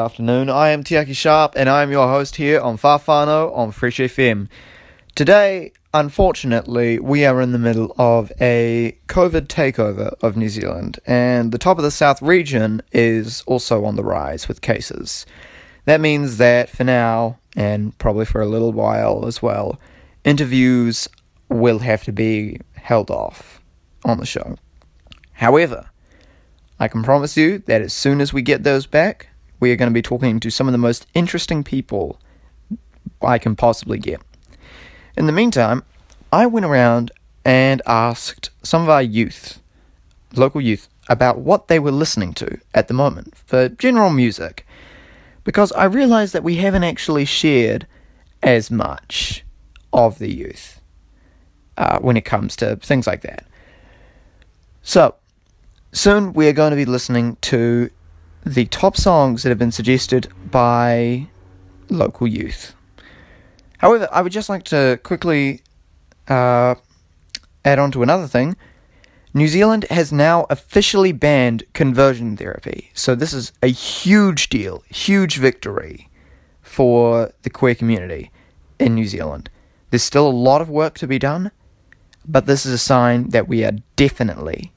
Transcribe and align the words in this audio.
Afternoon. 0.00 0.48
I 0.48 0.68
am 0.68 0.84
Tiaki 0.84 1.16
Sharp 1.16 1.54
and 1.56 1.68
I 1.68 1.82
am 1.82 1.90
your 1.90 2.06
host 2.06 2.36
here 2.36 2.60
on 2.60 2.78
Wha 2.80 2.98
Whanau 2.98 3.52
on 3.52 3.72
Fresh 3.72 3.96
FM. 3.96 4.46
Today, 5.16 5.72
unfortunately, 5.92 7.00
we 7.00 7.24
are 7.24 7.40
in 7.40 7.50
the 7.50 7.58
middle 7.58 7.92
of 7.98 8.30
a 8.40 8.96
COVID 9.08 9.48
takeover 9.48 10.14
of 10.22 10.36
New 10.36 10.50
Zealand, 10.50 11.00
and 11.04 11.50
the 11.50 11.58
top 11.58 11.78
of 11.78 11.82
the 11.82 11.90
South 11.90 12.22
region 12.22 12.80
is 12.92 13.42
also 13.48 13.84
on 13.84 13.96
the 13.96 14.04
rise 14.04 14.46
with 14.46 14.60
cases. 14.60 15.26
That 15.84 16.00
means 16.00 16.36
that 16.36 16.70
for 16.70 16.84
now, 16.84 17.40
and 17.56 17.98
probably 17.98 18.24
for 18.24 18.40
a 18.40 18.46
little 18.46 18.72
while 18.72 19.26
as 19.26 19.42
well, 19.42 19.80
interviews 20.22 21.08
will 21.48 21.80
have 21.80 22.04
to 22.04 22.12
be 22.12 22.60
held 22.74 23.10
off 23.10 23.60
on 24.04 24.18
the 24.18 24.26
show. 24.26 24.54
However, 25.32 25.90
I 26.78 26.86
can 26.86 27.02
promise 27.02 27.36
you 27.36 27.58
that 27.66 27.82
as 27.82 27.92
soon 27.92 28.20
as 28.20 28.32
we 28.32 28.42
get 28.42 28.62
those 28.62 28.86
back, 28.86 29.30
we 29.60 29.72
are 29.72 29.76
going 29.76 29.90
to 29.90 29.94
be 29.94 30.02
talking 30.02 30.40
to 30.40 30.50
some 30.50 30.68
of 30.68 30.72
the 30.72 30.78
most 30.78 31.06
interesting 31.14 31.64
people 31.64 32.18
I 33.22 33.38
can 33.38 33.56
possibly 33.56 33.98
get. 33.98 34.20
In 35.16 35.26
the 35.26 35.32
meantime, 35.32 35.82
I 36.32 36.46
went 36.46 36.66
around 36.66 37.10
and 37.44 37.82
asked 37.86 38.50
some 38.62 38.82
of 38.82 38.88
our 38.88 39.02
youth, 39.02 39.60
local 40.34 40.60
youth, 40.60 40.88
about 41.08 41.38
what 41.38 41.68
they 41.68 41.78
were 41.78 41.90
listening 41.90 42.34
to 42.34 42.58
at 42.74 42.88
the 42.88 42.94
moment 42.94 43.34
for 43.46 43.68
general 43.68 44.10
music, 44.10 44.66
because 45.44 45.72
I 45.72 45.84
realized 45.84 46.34
that 46.34 46.44
we 46.44 46.56
haven't 46.56 46.84
actually 46.84 47.24
shared 47.24 47.86
as 48.42 48.70
much 48.70 49.44
of 49.92 50.18
the 50.18 50.30
youth 50.30 50.80
uh, 51.78 51.98
when 52.00 52.16
it 52.16 52.24
comes 52.24 52.54
to 52.56 52.76
things 52.76 53.06
like 53.06 53.22
that. 53.22 53.46
So, 54.82 55.14
soon 55.92 56.32
we 56.34 56.48
are 56.48 56.52
going 56.52 56.70
to 56.70 56.76
be 56.76 56.84
listening 56.84 57.36
to 57.42 57.90
the 58.44 58.66
top 58.66 58.96
songs 58.96 59.42
that 59.42 59.48
have 59.50 59.58
been 59.58 59.72
suggested 59.72 60.28
by 60.50 61.28
local 61.88 62.26
youth. 62.26 62.74
However, 63.78 64.08
I 64.10 64.22
would 64.22 64.32
just 64.32 64.48
like 64.48 64.64
to 64.64 64.98
quickly 65.02 65.62
uh, 66.28 66.74
add 67.64 67.78
on 67.78 67.90
to 67.92 68.02
another 68.02 68.26
thing. 68.26 68.56
New 69.34 69.48
Zealand 69.48 69.84
has 69.90 70.12
now 70.12 70.46
officially 70.50 71.12
banned 71.12 71.62
conversion 71.74 72.36
therapy. 72.36 72.90
So, 72.94 73.14
this 73.14 73.32
is 73.32 73.52
a 73.62 73.68
huge 73.68 74.48
deal, 74.48 74.82
huge 74.88 75.36
victory 75.36 76.08
for 76.62 77.32
the 77.42 77.50
queer 77.50 77.74
community 77.74 78.30
in 78.78 78.94
New 78.94 79.06
Zealand. 79.06 79.50
There's 79.90 80.02
still 80.02 80.28
a 80.28 80.30
lot 80.30 80.60
of 80.60 80.68
work 80.68 80.94
to 80.98 81.06
be 81.06 81.18
done, 81.18 81.50
but 82.26 82.46
this 82.46 82.66
is 82.66 82.72
a 82.72 82.78
sign 82.78 83.30
that 83.30 83.48
we 83.48 83.64
are 83.64 83.72
definitely 83.96 84.72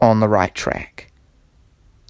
on 0.00 0.20
the 0.20 0.28
right 0.28 0.54
track. 0.54 1.07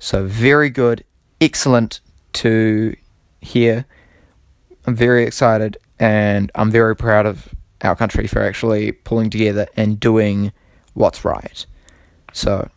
So, 0.01 0.27
very 0.27 0.71
good, 0.71 1.05
excellent 1.41 2.01
to 2.35 2.97
hear. 3.41 3.85
I'm 4.87 4.95
very 4.95 5.25
excited 5.25 5.77
and 5.99 6.51
I'm 6.55 6.71
very 6.71 6.97
proud 6.97 7.27
of 7.27 7.49
our 7.83 7.97
country 7.97 8.27
for 8.27 8.43
actually 8.43 8.93
pulling 8.93 9.31
together 9.31 9.67
and 9.77 9.99
doing 9.99 10.53
what's 10.95 11.25
right. 11.25 11.67
So, 12.33 12.71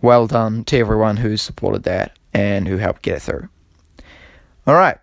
well 0.00 0.26
done 0.26 0.64
to 0.64 0.78
everyone 0.78 1.18
who 1.18 1.36
supported 1.36 1.84
that 1.84 2.18
and 2.32 2.66
who 2.66 2.78
helped 2.78 3.02
get 3.02 3.16
it 3.16 3.20
through. 3.20 3.48
All 4.66 4.74
right, 4.74 4.98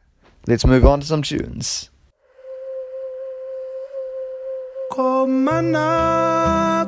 let's 0.48 0.66
move 0.66 0.86
on 0.86 1.02
to 1.02 1.06
some 1.06 1.22
tunes. 1.22 1.90
Ko 4.92 5.28
mana 5.28 6.88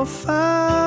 Ko 0.00 0.79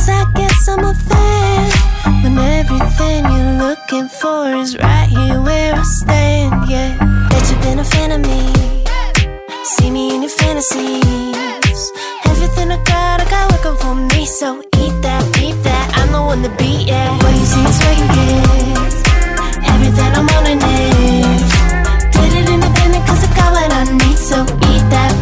Yes, 0.00 0.08
I 0.08 0.32
guess 0.32 0.66
I'm 0.66 0.82
a 0.82 0.94
fan. 0.94 2.22
When 2.22 2.38
everything 2.38 3.22
you're 3.22 3.68
looking 3.68 4.08
for 4.08 4.48
is 4.48 4.74
right 4.78 5.06
here 5.06 5.42
where 5.42 5.74
I 5.74 5.82
stand, 5.82 6.70
yeah. 6.70 6.96
Bet 7.28 7.50
you've 7.50 7.60
been 7.60 7.78
a 7.80 7.84
fan 7.84 8.10
of 8.12 8.22
me. 8.24 8.48
See 9.62 9.90
me 9.90 10.14
in 10.14 10.22
your 10.22 10.30
fantasies. 10.30 11.92
Everything 12.24 12.72
I 12.72 12.78
got, 12.84 13.20
I 13.20 13.26
got 13.28 13.52
working 13.52 13.76
for 13.76 13.94
me. 13.94 14.24
So 14.24 14.62
eat 14.80 14.96
that, 15.04 15.22
beat 15.34 15.62
that. 15.68 15.92
I'm 15.98 16.12
the 16.12 16.22
one 16.22 16.42
to 16.44 16.50
beat, 16.56 16.88
yeah. 16.88 17.12
What 17.20 17.34
you 17.36 17.44
see 17.44 17.60
is 17.60 17.78
what 17.84 17.94
you 18.00 18.08
get. 18.16 18.92
Everything 19.68 20.12
I'm 20.16 20.28
on 20.32 20.46
in 20.48 20.60
it. 20.64 21.44
Did 22.16 22.32
it 22.40 22.48
independent 22.48 23.04
cause 23.04 23.22
I 23.22 23.28
got 23.36 23.52
what 23.52 23.70
I 23.70 23.84
need. 24.00 24.16
So 24.16 24.44
eat 24.72 24.84
that, 24.96 25.12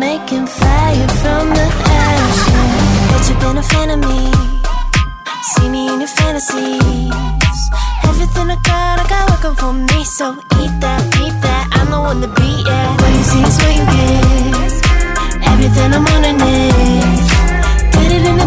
making 0.00 0.46
fire 0.46 1.08
from 1.22 1.44
the 1.58 1.66
ash. 2.06 2.40
Yeah. 2.48 3.10
But 3.10 3.22
you've 3.28 3.40
been 3.40 3.56
a 3.58 3.62
fan 3.62 3.88
of 3.94 4.00
me. 4.08 4.20
See 5.52 5.68
me 5.68 5.92
in 5.92 6.00
your 6.00 6.12
fantasies. 6.18 7.60
Everything 8.08 8.46
I 8.50 8.58
got, 8.70 8.96
I 9.02 9.04
got 9.12 9.24
working 9.30 9.56
for 9.60 9.72
me. 9.72 10.04
So 10.04 10.26
eat 10.60 10.74
that, 10.82 11.02
eat 11.22 11.36
that. 11.44 11.64
I'm 11.76 11.88
the 11.90 12.00
one 12.00 12.20
to 12.22 12.28
beat, 12.38 12.62
yeah. 12.66 12.96
What 13.00 13.10
you 13.18 13.24
see 13.30 13.42
is 13.50 13.56
what 13.62 13.72
you 13.78 13.86
get. 13.94 14.72
Everything 15.52 15.90
I'm 15.98 16.06
it. 16.06 16.70
Did 17.92 18.12
it 18.16 18.40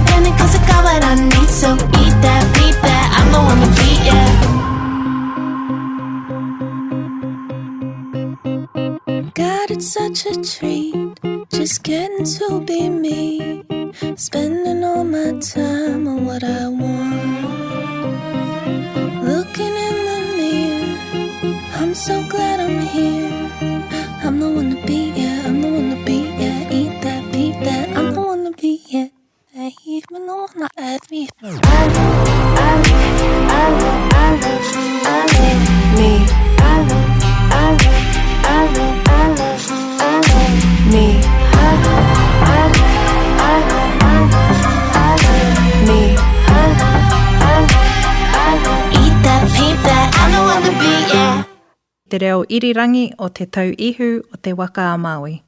I 0.56 0.62
got 0.70 0.82
what 0.88 1.04
I 1.12 1.14
need. 1.32 1.50
So 1.62 1.70
eat 2.02 2.16
that, 2.26 2.44
beat 2.56 2.78
that. 2.82 3.13
God, 9.34 9.72
it's 9.72 9.92
such 9.92 10.26
a 10.26 10.34
treat. 10.44 11.20
Just 11.50 11.84
getting 11.84 12.26
to 12.26 12.62
be 12.62 12.90
me. 12.90 13.64
Spending 14.16 14.84
all 14.84 15.04
my 15.04 15.40
time 15.40 16.08
on 16.08 16.26
what 16.26 16.44
I 16.44 16.68
want. 16.68 17.14
Looking 19.24 19.76
in 19.88 19.98
the 20.10 20.20
mirror. 20.38 20.98
I'm 21.76 21.96
so 21.96 22.24
glad 22.30 22.60
I'm 22.60 22.80
here. 22.82 23.43
Even 29.94 30.26
though 30.26 30.48
I'm 30.50 30.60
not 30.60 30.72
at 30.76 31.12
me. 31.12 31.30
I 31.44 31.46
love, 31.46 31.62
I 31.62 31.86
love, 31.94 33.14
I 33.50 33.70
love, 33.78 34.02
I 34.14 34.34
love, 34.42 34.66
I 35.06 35.22
love 35.34 35.62
me. 36.00 36.12
I 36.58 36.82
love, 36.90 37.10
I 37.54 37.78
love, 37.78 38.02
I 38.44 38.66
love, 38.74 38.98
I 39.06 39.30
love, 39.38 39.62
I 40.02 40.18
love 40.30 40.58
me. 40.94 41.06
I 41.54 41.70
love, 41.86 42.10
I 42.42 42.66
love, 42.74 42.90
I 43.38 43.62
love, 43.70 43.94
I 44.02 44.18
love, 44.34 44.58
I 44.98 45.14
love 45.22 45.54
me. 45.88 46.02
I 46.18 46.66
love, 46.80 47.06
I 47.38 47.62
love, 47.70 47.86
I 48.34 48.58
love. 48.66 48.98
Eat 48.98 49.16
that, 49.26 49.44
peep 49.54 49.78
that. 49.86 50.08
I'm 50.18 50.30
the 50.34 50.42
one 50.42 50.62
to 50.66 50.72
beat, 50.82 51.06
yeah. 51.14 51.46
Te 52.10 52.18
reo 52.18 52.40
irirangi 52.50 53.14
o 53.20 53.30
te 53.30 53.46
tau 53.46 53.70
ihu 53.78 54.24
o 54.34 54.38
te 54.42 54.54
waka 54.54 54.94
a 54.94 54.98
Maui. 54.98 55.44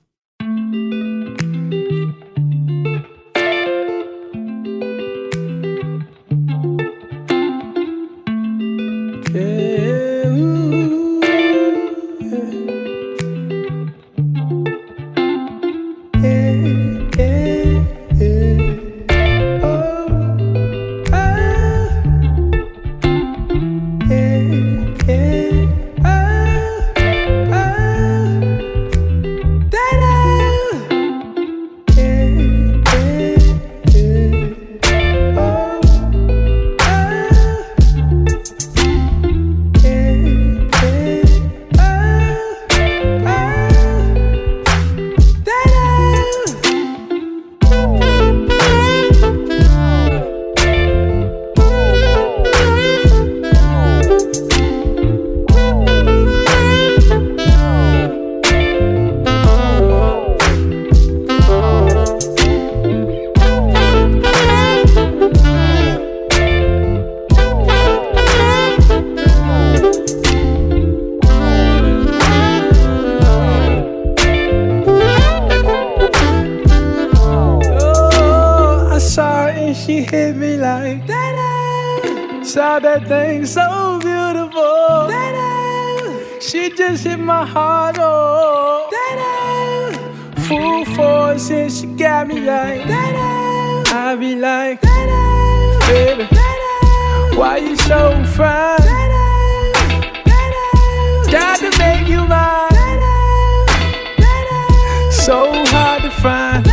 Find. 106.21 106.65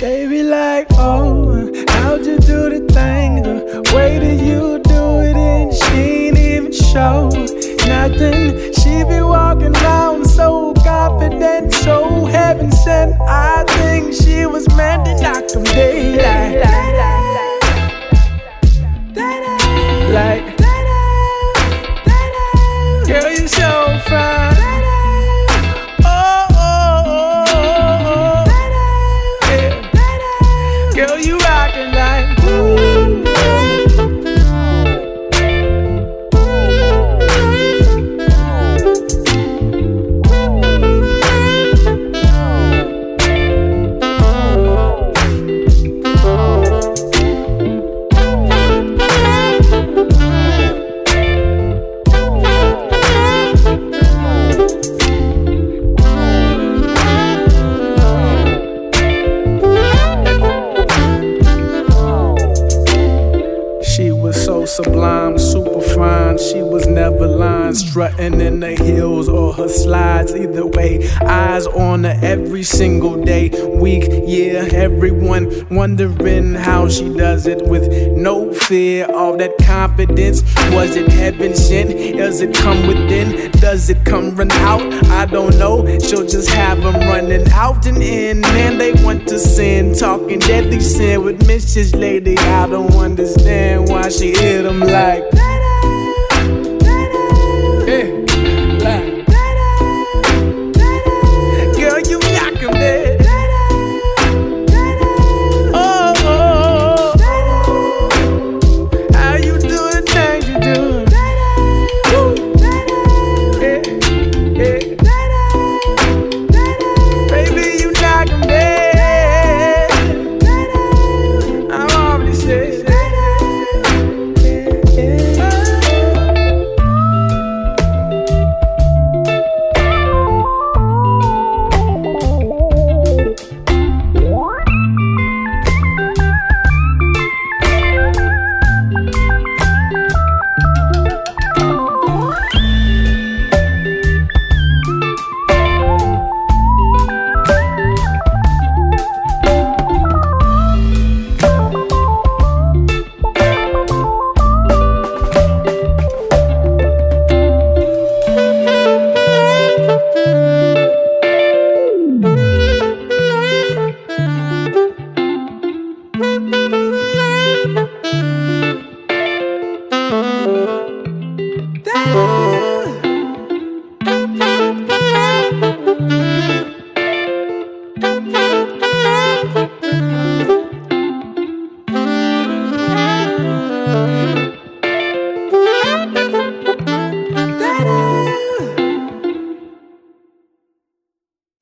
They 0.00 0.28
be 0.28 0.42
like, 0.44 0.86
oh, 0.92 1.72
how'd 1.88 2.24
you 2.24 2.38
do 2.38 2.70
the 2.70 2.86
thing? 2.92 3.42
The 3.42 3.82
way 3.94 4.18
that 4.18 4.38
you 4.44 4.78
do 4.84 5.20
it, 5.28 5.36
and 5.36 5.74
she 5.74 6.28
ain't 6.28 6.38
even 6.38 6.72
show 6.72 7.28
nothing. 7.86 8.72
She 8.74 9.02
be 9.04 9.20
walking 9.20 9.74
around 9.76 10.24
so 10.26 10.72
confident, 10.84 11.72
so 11.74 12.26
heaven 12.26 12.70
sent. 12.70 13.20
I 13.22 13.64
think 13.78 14.14
she 14.14 14.46
was 14.46 14.68
meant 14.76 15.04
to 15.06 15.20
knock 15.20 15.48
them 15.48 15.64
daylight. 15.64 16.64
Like, 20.14 20.47
eyes 71.58 71.66
on 71.68 72.04
her 72.04 72.18
every 72.22 72.62
single 72.62 73.22
day, 73.22 73.50
week, 73.66 74.04
year. 74.26 74.68
Everyone 74.72 75.50
wondering 75.70 76.54
how 76.54 76.88
she 76.88 77.12
does 77.14 77.46
it 77.46 77.66
with 77.66 77.88
no 78.16 78.52
fear. 78.52 79.06
All 79.12 79.36
that 79.38 79.56
confidence. 79.58 80.42
Was 80.72 80.94
it 80.96 81.10
heaven 81.10 81.54
sent? 81.54 81.90
Does 82.16 82.40
it 82.40 82.54
come 82.54 82.86
within? 82.86 83.50
Does 83.52 83.90
it 83.90 84.04
come 84.04 84.36
run 84.36 84.52
out? 84.52 84.82
I 85.06 85.26
don't 85.26 85.58
know. 85.58 85.84
She'll 85.98 86.26
just 86.26 86.50
have 86.50 86.80
them 86.82 86.94
running 86.94 87.48
out 87.50 87.86
and 87.86 88.02
in. 88.02 88.40
Man, 88.40 88.78
they 88.78 88.92
want 89.04 89.26
to 89.28 89.38
sin, 89.38 89.94
talking 89.94 90.38
deadly 90.38 90.80
sin 90.80 91.24
with 91.24 91.40
Mrs. 91.40 91.98
Lady. 91.98 92.38
I 92.38 92.68
don't 92.68 92.94
understand 92.94 93.88
why 93.88 94.08
she 94.10 94.30
hit 94.30 94.62
them 94.62 94.80
like. 94.80 95.24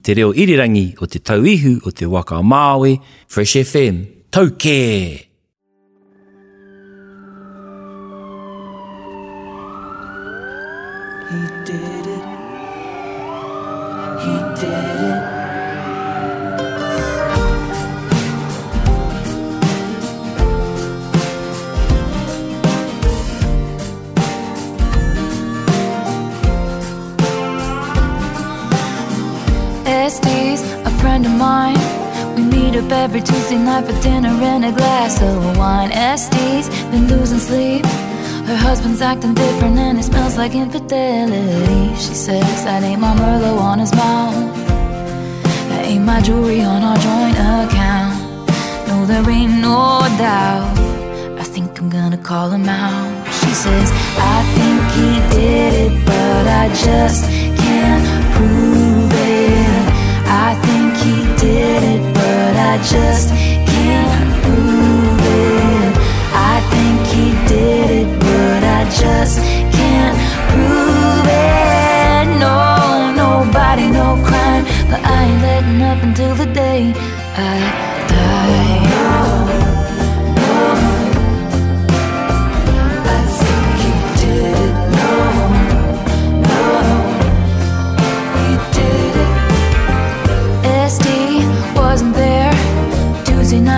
Te 0.07 0.15
reo 0.15 0.31
irirangi 0.39 0.93
o 1.03 1.09
te 1.11 1.19
tauihu 1.19 1.81
o 1.83 1.91
te 1.91 2.07
waka 2.07 2.39
o 2.39 2.45
Māui, 2.47 2.93
Fresh 3.27 3.59
FM. 3.65 4.05
Tau 4.31 4.53
kē! 4.55 4.77
Estes, 30.07 30.63
a 30.87 30.91
friend 31.01 31.27
of 31.27 31.33
mine. 31.33 31.81
We 32.37 32.43
meet 32.45 32.77
up 32.77 32.93
every 32.93 33.21
Tuesday 33.21 33.59
night 33.59 33.87
for 33.87 34.03
dinner 34.03 34.29
and 34.29 34.65
a 34.65 34.71
glass 34.71 35.21
of 35.21 35.59
wine. 35.59 35.91
Estes 35.91 36.69
been 36.93 37.09
losing 37.09 37.41
sleep. 37.41 37.85
Her 38.47 38.55
husband's 38.55 39.03
acting 39.03 39.35
different 39.35 39.77
and 39.79 39.99
it 39.99 40.05
smells 40.05 40.37
like 40.37 40.55
infidelity. 40.55 41.89
She 41.97 42.15
says 42.15 42.65
that 42.65 42.85
ain't 42.85 43.01
my 43.01 43.17
Merlot 43.17 43.59
on 43.59 43.81
his 43.81 43.93
mouth. 43.95 44.37
That 45.71 45.85
ain't 45.87 46.05
my 46.05 46.21
jewelry 46.21 46.61
on 46.61 46.85
our 46.85 46.99
joint 47.07 47.37
account. 47.57 48.15
No, 48.87 49.07
there 49.07 49.29
ain't 49.29 49.55
no 49.61 50.07
doubt. 50.23 50.79
I 51.37 51.43
think 51.43 51.81
I'm 51.81 51.91
gonna 51.91 52.19
call 52.31 52.51
him 52.51 52.69
out. 52.69 53.27
She 53.41 53.53
says, 53.65 53.91
I 54.35 54.39
think 54.57 54.81
he 54.99 55.11
did 55.37 55.73
it, 55.85 56.07
but 56.07 56.45
I 56.63 56.69
just 56.87 57.25
can't 57.59 58.05
prove 58.37 58.86
did 61.39 61.83
it, 61.83 62.15
but 62.15 62.57
I 62.57 62.77
just 62.79 63.29
can't 63.31 64.43
prove 64.43 65.21
it. 65.21 65.93
I 66.33 66.61
think 66.73 66.99
he 67.15 67.27
did 67.49 67.91
it, 68.03 68.09
but 68.21 68.63
I 68.79 68.85
just 69.03 69.41
can't 69.77 70.17
prove 70.53 71.27
it. 71.27 72.39
No, 72.39 73.13
nobody, 73.15 73.87
no 73.89 74.17
crime, 74.25 74.65
but 74.91 75.01
I 75.05 75.25
ain't 75.25 75.43
letting 75.43 75.83
up 75.83 76.03
until 76.03 76.35
the 76.35 76.47
day 76.47 76.93
I 77.37 77.86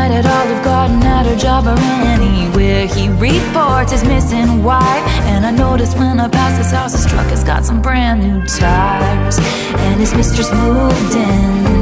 night 0.09 0.25
at 0.25 0.27
Olive 0.27 0.65
Garden 0.65 1.03
at 1.03 1.27
her 1.27 1.37
job 1.37 1.67
or 1.67 1.79
anywhere. 2.15 2.87
He 2.87 3.09
reports 3.09 3.93
his 3.93 4.05
missing 4.05 4.63
wife, 4.63 5.05
and 5.31 5.45
I 5.47 5.51
notice 5.51 5.95
when 5.95 6.21
I 6.21 6.29
pass 6.29 6.57
his 6.59 6.71
house, 6.71 6.93
his 6.93 7.07
truck 7.07 7.27
has 7.27 7.45
got 7.45 7.65
some 7.65 7.81
brand 7.83 8.23
new 8.23 8.45
tires, 8.47 9.39
and 9.39 10.01
his 10.01 10.15
mistress 10.15 10.51
moved 10.53 11.15
in. 11.15 11.79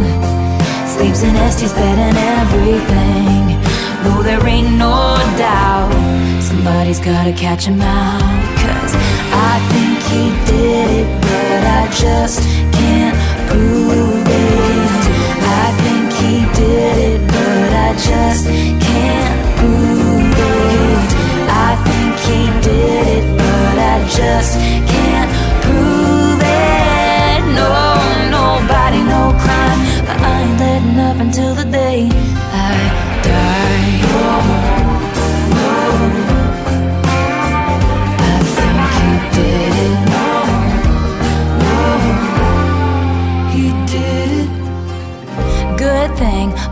Sleeps 0.87 1.23
in 1.23 1.37
Estes 1.37 1.73
bed 1.73 1.99
and 1.99 2.17
everything. 2.41 3.43
No, 4.05 4.23
there 4.23 4.45
ain't 4.47 4.73
no 4.79 5.17
doubt. 5.37 5.93
Somebody's 6.43 7.01
gotta 7.01 7.33
catch 7.33 7.65
him 7.67 7.81
out. 7.81 8.43
Cause 8.63 8.95
I 9.51 9.55
think 9.73 9.99
he 10.13 10.25
did 10.51 10.89
it, 11.01 11.09
but 11.21 11.63
I 11.81 11.83
just 11.93 12.41
can't 12.73 13.17
prove 13.51 14.27
it. 14.27 14.66
Did 16.57 16.99
it, 17.13 17.21
but 17.29 17.71
I 17.87 17.93
just 17.93 18.47
can't 18.47 19.59
prove 19.59 20.33
it. 20.33 21.11
I 21.53 21.77
think 21.85 22.15
he 22.29 22.41
did 22.67 23.07
it, 23.19 23.27
but 23.37 23.79
I 23.79 23.97
just 24.09 24.57
can't 24.93 25.31
prove 25.65 26.41
it. 26.41 27.41
No, 27.59 27.71
nobody, 28.39 29.03
no 29.05 29.37
crime. 29.43 29.81
But 30.07 30.19
I 30.19 30.41
ain't 30.45 30.59
letting 30.59 30.99
up 30.99 31.17
until 31.19 31.55
the 31.55 31.67
day 31.67 32.09
I 32.11 33.23
die. 33.23 34.56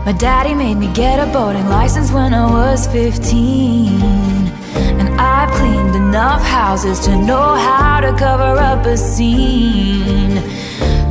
My 0.05 0.11
daddy 0.11 0.53
made 0.53 0.75
me 0.75 0.93
get 0.93 1.19
a 1.19 1.25
boating 1.33 1.67
license 1.67 2.11
when 2.11 2.31
I 2.31 2.45
was 2.45 2.85
15. 2.87 3.89
And 4.99 5.09
I've 5.19 5.51
cleaned 5.51 5.95
enough 5.95 6.43
houses 6.43 6.99
to 7.05 7.15
know 7.15 7.55
how 7.55 8.01
to 8.01 8.13
cover 8.15 8.55
up 8.71 8.85
a 8.85 8.97
scene. 8.97 10.35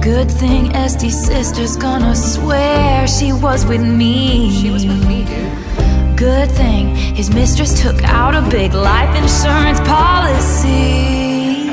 Good 0.00 0.30
thing 0.30 0.72
Este's 0.76 1.26
sister's 1.26 1.76
gonna 1.76 2.14
swear 2.14 3.08
she 3.08 3.32
was 3.32 3.66
with 3.66 3.82
me. 3.82 4.52
She 4.62 4.70
was 4.70 4.86
with 4.86 5.04
me, 5.08 5.24
dude. 5.24 6.16
Good 6.16 6.52
thing 6.52 6.94
his 6.94 7.34
mistress 7.34 7.82
took 7.82 8.00
out 8.04 8.36
a 8.36 8.42
big 8.48 8.74
life 8.74 9.12
insurance 9.16 9.80
policy. 9.80 11.68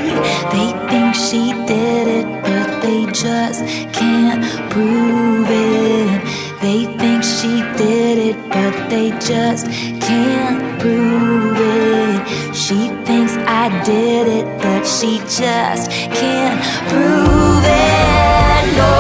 They 0.54 0.70
think 0.90 1.14
she 1.14 1.54
did 1.68 2.08
it, 2.08 2.26
but 2.42 2.82
they 2.82 3.06
just 3.12 3.64
can't 3.94 4.44
prove 4.72 5.48
it. 5.50 6.51
They 6.62 6.86
think 6.86 7.24
she 7.24 7.64
did 7.76 8.20
it, 8.20 8.38
but 8.50 8.88
they 8.88 9.10
just 9.18 9.66
can't 10.00 10.80
prove 10.80 11.58
it. 11.58 12.56
She 12.56 12.88
thinks 13.04 13.34
I 13.50 13.66
did 13.84 14.28
it, 14.28 14.46
but 14.62 14.86
she 14.86 15.18
just 15.26 15.90
can't 15.90 16.62
prove 16.86 17.66
it. 17.66 18.62
No, 18.78 18.94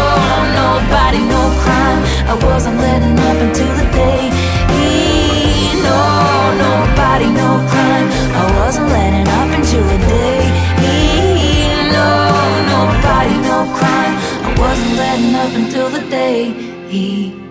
nobody, 0.57 1.21
no 1.21 1.43
crime. 1.61 2.01
I 2.25 2.35
wasn't 2.49 2.77
letting 2.79 3.13
up 3.29 3.37
until 3.45 3.73
the 3.77 3.87
day. 3.93 4.33
He, 4.73 5.77
no, 5.85 6.01
nobody, 6.65 7.29
no 7.29 7.61
crime. 7.69 8.07
I 8.41 8.43
wasn't 8.57 8.89
letting 8.89 9.27
up 9.37 9.49
until 9.53 9.85
the 9.85 9.99
day. 10.09 10.41
He, 10.81 11.69
no, 11.93 12.09
nobody, 12.73 13.35
no 13.45 13.69
crime. 13.77 14.15
I 14.49 14.51
wasn't 14.57 14.93
letting 14.97 15.35
up 15.35 15.53
until 15.53 15.89
the 15.91 16.09
day 16.09 16.71
he 16.89 17.50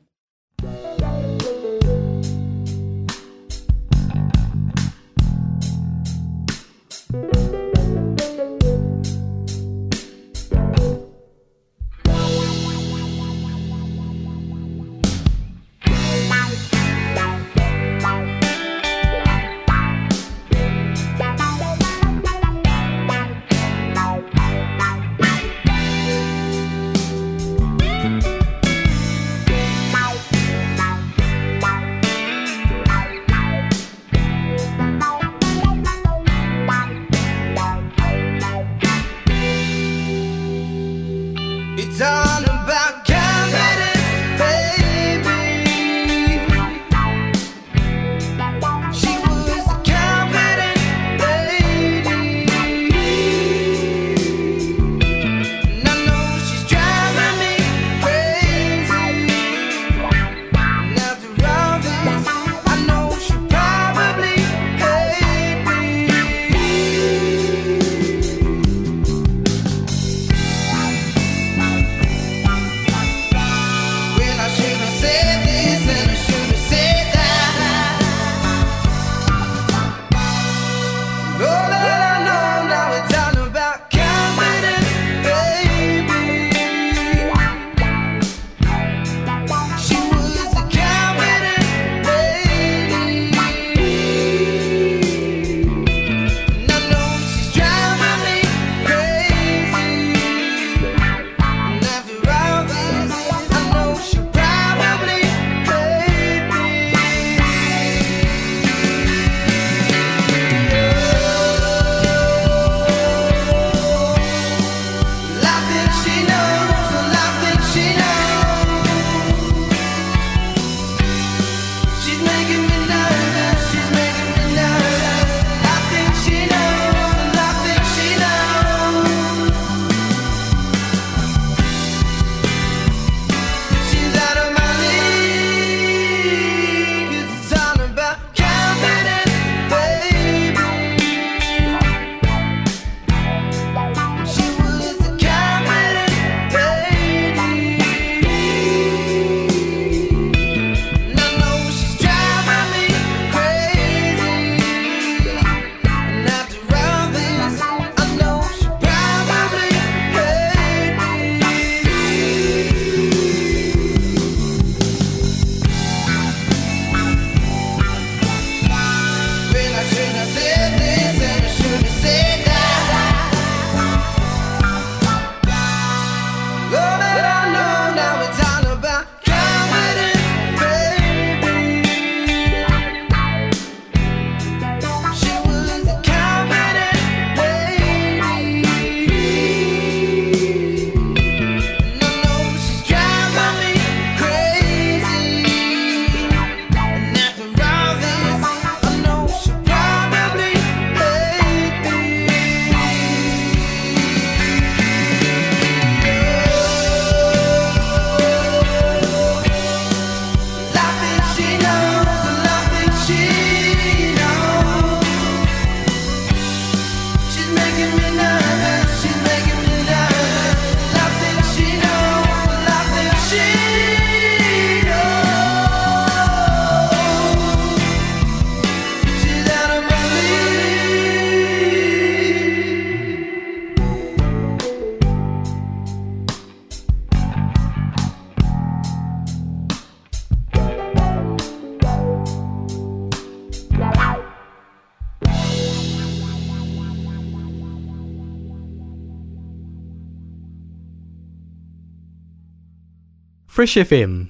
Fresh 253.61 253.75
FM. 253.75 254.29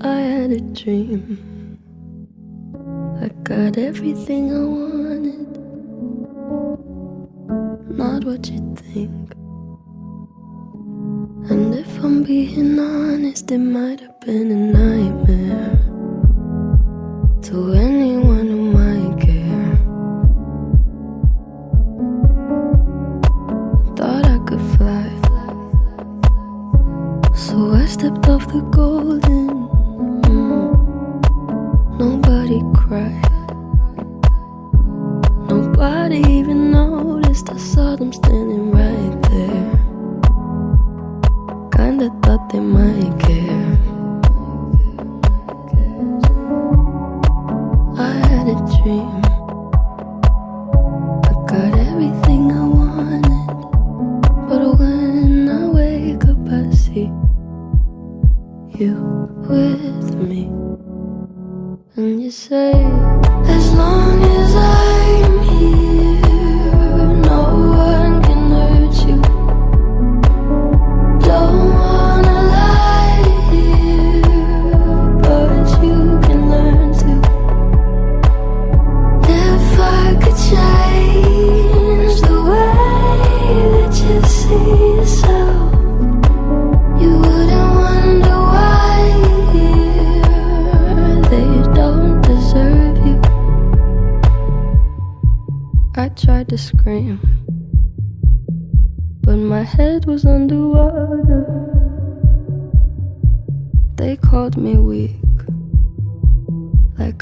I 0.00 0.20
had 0.20 0.52
a 0.52 0.60
dream. 0.60 1.80
I 3.20 3.26
got 3.42 3.76
everything 3.76 4.52
I 4.54 4.62
wanted. 4.62 5.50
Not 7.90 8.22
what 8.22 8.48
you 8.48 8.76
think. 8.76 9.31
Being 12.24 12.78
honest, 12.78 13.50
it 13.50 13.58
might 13.58 13.98
have 13.98 14.20
been 14.20 14.52
a 14.52 14.54
nightmare. 14.54 15.71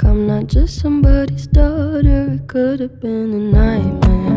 like 0.03 0.11
I'm 0.11 0.27
not 0.27 0.47
just 0.47 0.79
somebody's 0.79 1.47
daughter. 1.47 2.33
It 2.33 2.47
could 2.47 2.79
have 2.79 2.99
been 2.99 3.33
a 3.33 3.37
nightmare. 3.37 4.30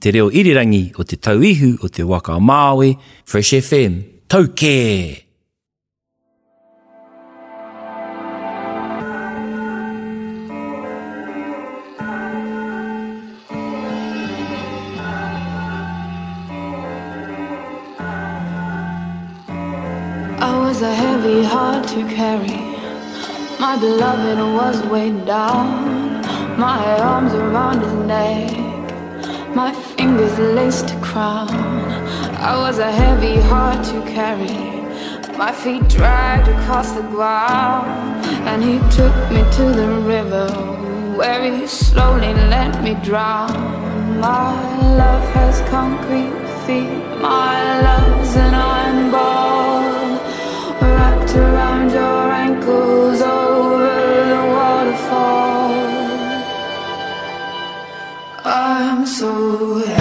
Te 0.00 0.10
reo 0.10 0.30
irirangi 0.32 0.94
o 0.96 1.04
te 1.04 1.18
tau 1.20 1.42
ihu 1.44 1.74
o 1.84 1.88
te 1.92 2.02
waka 2.02 2.38
Māori, 2.40 2.94
Fresh 3.24 3.52
FM, 3.60 4.00
tauke! 4.26 5.26
To 21.90 22.04
carry 22.06 22.54
my 23.58 23.76
beloved 23.80 24.38
was 24.54 24.80
weighed 24.86 25.26
down, 25.26 26.22
my 26.56 27.00
arms 27.00 27.32
around 27.34 27.80
his 27.82 27.92
neck. 28.06 28.69
My 29.54 29.72
fingers 29.72 30.38
laced 30.38 30.90
a 30.90 31.00
crown. 31.00 31.50
I 32.38 32.56
was 32.56 32.78
a 32.78 32.90
heavy 32.90 33.36
heart 33.40 33.84
to 33.86 34.00
carry. 34.02 34.80
My 35.36 35.50
feet 35.50 35.88
dragged 35.88 36.48
across 36.48 36.92
the 36.92 37.02
ground. 37.02 38.24
And 38.48 38.62
he 38.62 38.78
took 38.96 39.14
me 39.30 39.42
to 39.56 39.64
the 39.80 39.88
river 40.14 40.48
Where 41.16 41.42
he 41.42 41.66
slowly 41.66 42.32
let 42.54 42.82
me 42.82 42.94
drown. 43.02 44.20
My 44.20 44.54
love 44.96 45.34
has 45.34 45.60
concrete 45.68 46.32
feet. 46.64 47.20
My 47.20 47.80
love's 47.82 48.36
an 48.36 48.54
iron 48.54 49.10
ball 49.10 49.89
so 59.20 59.99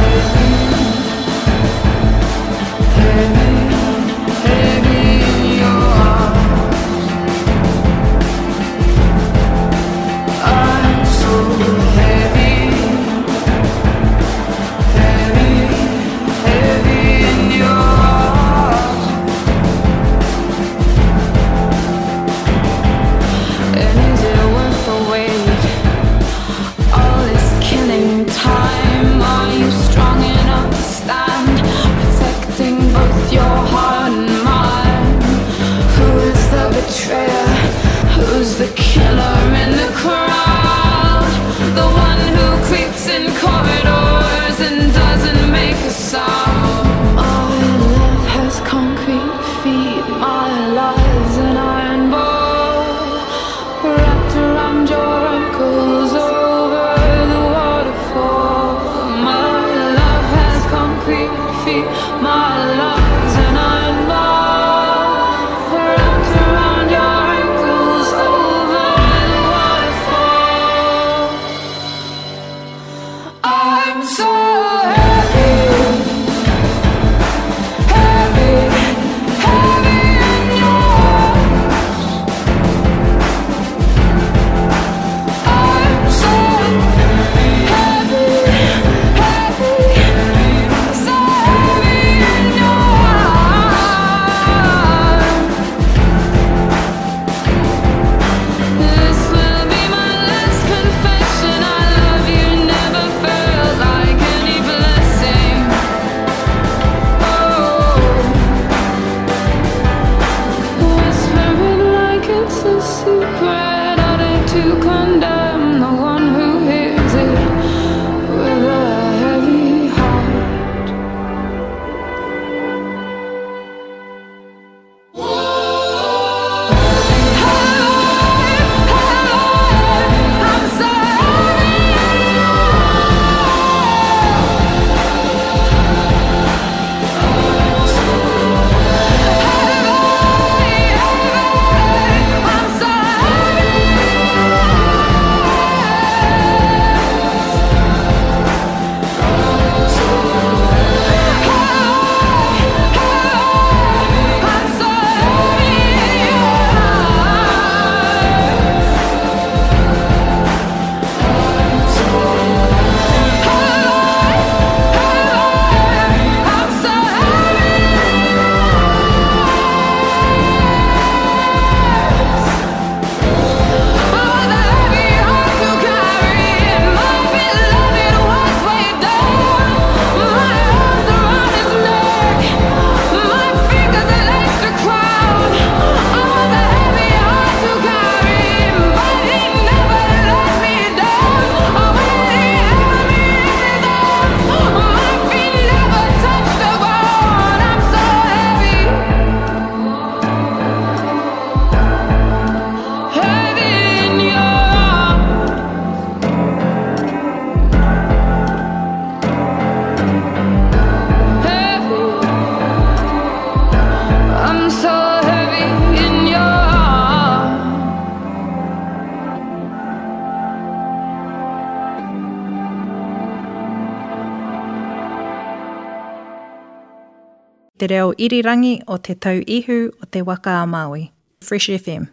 irirangi 228.20 228.82
o 228.88 228.98
te 228.98 229.16
tau 229.16 229.40
ihu 229.48 229.80
o 230.04 230.06
te 230.06 230.22
waka 230.22 230.60
a 230.62 230.66
Māui. 230.68 231.10
Fresh 231.42 231.70
FM. 231.70 232.08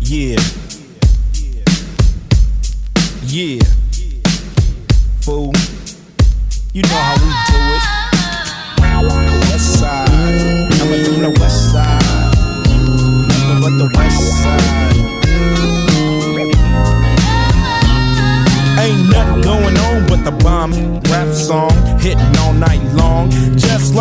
Yeah. 0.00 0.42
Yeah. 3.26 3.62
Fool. 5.22 5.52
You 6.72 6.82
know 6.82 7.05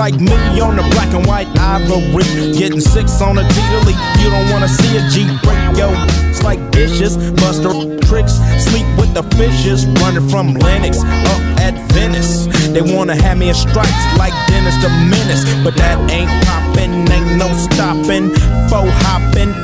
like 0.06 0.22
me 0.22 0.62
on 0.62 0.76
the 0.76 0.86
black 0.94 1.12
and 1.15 1.26
white 1.26 1.50
ivory, 1.58 2.54
getting 2.54 2.80
six 2.80 3.22
on 3.22 3.39
a 3.39 3.41
T-Delete. 3.41 3.98
You 4.22 4.30
don't 4.30 4.48
wanna 4.54 4.68
see 4.68 4.98
a 4.98 5.02
G 5.10 5.26
break 5.41 5.58
yo. 5.82 5.89
It's 6.30 6.44
like 6.44 6.62
dishes, 6.70 7.18
buster 7.41 7.74
tricks, 8.06 8.38
sleep 8.70 8.86
with 9.02 9.12
the 9.18 9.24
fishes, 9.34 9.88
running 10.02 10.30
from 10.30 10.53
Lennox 10.53 11.01
up 11.34 11.41
at 11.58 11.74
Venice. 11.93 12.45
They 12.70 12.84
wanna 12.84 13.16
have 13.16 13.39
me 13.39 13.49
in 13.49 13.56
stripes 13.56 14.06
like 14.22 14.36
Dennis 14.45 14.78
the 14.84 14.89
Menace, 15.10 15.43
but 15.64 15.74
that 15.82 15.97
ain't 16.12 16.30
poppin', 16.45 17.10
ain't 17.10 17.32
no 17.41 17.49
stopping, 17.66 18.30
faux 18.70 18.86
hoppin', 19.10 19.58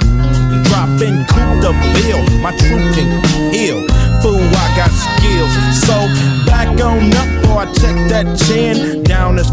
droppin' 0.66 1.22
coup 1.30 1.54
de 1.62 1.72
ville. 1.94 2.26
My 2.42 2.50
truth 2.58 2.96
can 2.98 3.10
heal. 3.54 3.78
Fool, 4.24 4.42
I 4.42 4.68
got 4.74 4.89
skills. 5.06 5.54
So 5.86 5.96
back 6.50 6.70
on 6.82 7.14
up, 7.22 7.30
or 7.50 7.62
I 7.62 7.66
check 7.78 7.96
that 8.10 8.26
chin 8.42 9.04
down 9.04 9.36
this. 9.36 9.52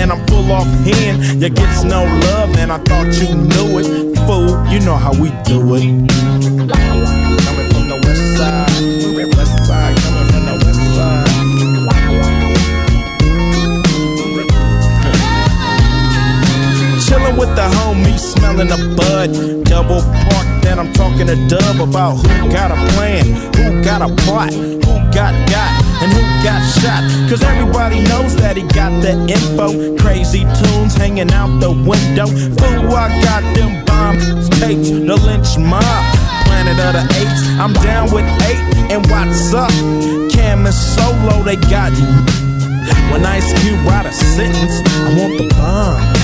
And 0.00 0.12
I'm 0.12 0.26
full 0.26 0.50
off 0.52 0.66
hand. 0.84 1.42
You 1.42 1.48
gets 1.48 1.84
no 1.84 2.04
love, 2.04 2.56
and 2.58 2.70
I 2.72 2.78
thought 2.78 3.12
you 3.20 3.34
knew 3.34 3.78
it. 3.78 3.86
Fool, 4.26 4.48
you 4.72 4.80
know 4.80 4.96
how 4.96 5.12
we 5.12 5.30
do 5.44 5.74
it. 5.74 5.84
Coming 7.44 7.68
from 7.72 7.88
the 7.88 7.98
west 8.04 8.36
side, 8.36 8.70
west 9.36 9.56
side, 9.66 9.96
coming 10.02 10.26
from 10.30 10.44
the 10.46 10.54
west 10.64 10.82
side. 10.94 11.30
Chillin' 17.04 17.36
with 17.38 17.54
the 17.54 17.66
homies, 17.76 18.20
smelling 18.20 18.70
a 18.72 18.78
bud. 18.96 19.64
Double 19.64 20.02
park, 20.28 20.46
then 20.62 20.78
I'm 20.78 20.92
talking 20.92 21.26
to 21.26 21.36
Dub 21.48 21.80
about 21.86 22.16
who 22.16 22.50
got 22.50 22.70
a 22.70 22.76
plan, 22.92 23.24
who 23.56 23.82
got 23.82 24.00
a 24.02 24.08
plot, 24.24 24.52
got 25.14 25.32
got, 25.48 25.70
and 26.02 26.12
who 26.12 26.20
got 26.42 26.60
shot. 26.82 27.02
Cause 27.30 27.42
everybody 27.42 28.00
knows 28.00 28.34
that 28.36 28.56
he 28.56 28.62
got 28.74 28.90
the 29.00 29.14
info. 29.30 29.96
Crazy 29.96 30.42
tunes 30.58 30.94
hanging 30.94 31.30
out 31.30 31.60
the 31.60 31.70
window. 31.70 32.26
Fool, 32.26 32.92
I 32.92 33.08
got 33.22 33.42
them 33.54 33.84
bomb 33.86 34.18
tapes, 34.58 34.90
the 34.90 35.16
Lench 35.26 35.56
Mob. 35.56 35.84
Planet 36.46 36.78
of 36.82 36.92
the 36.98 37.04
apes, 37.22 37.42
I'm 37.62 37.72
down 37.86 38.10
with 38.10 38.26
eight, 38.42 38.62
and 38.90 39.06
what's 39.06 39.54
up? 39.54 39.70
Kam 40.34 40.66
and 40.66 40.74
Solo, 40.74 41.42
they 41.42 41.56
got 41.56 41.92
you. 41.92 42.10
when 43.10 43.24
Ice 43.24 43.52
Cube 43.62 43.86
write 43.86 44.06
a 44.06 44.12
sentence, 44.12 44.82
I 44.84 45.14
want 45.16 45.38
the 45.38 45.48
bomb. 45.54 46.23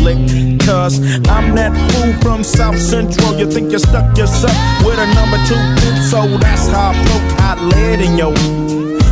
Lick. 0.00 0.18
Cause 0.60 0.98
I'm 1.28 1.54
that 1.56 1.72
fool 1.92 2.12
from 2.22 2.44
South 2.44 2.78
Central. 2.78 3.38
You 3.38 3.50
think 3.50 3.72
you 3.72 3.78
stuck 3.78 4.16
yourself 4.16 4.56
with 4.84 4.98
a 4.98 5.06
number 5.14 5.38
two 5.48 5.58
pin, 5.80 5.96
so 6.02 6.26
that's 6.38 6.68
how 6.68 6.90
I 6.90 6.94
poke 7.06 7.28
hot 7.40 7.58
lead 7.60 8.00
in 8.00 8.16
your. 8.16 8.32